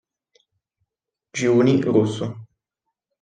Giuni 1.37 1.79
Russo. 1.79 2.25